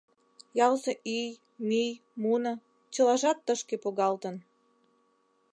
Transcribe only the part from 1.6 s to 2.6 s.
мӱй, муно—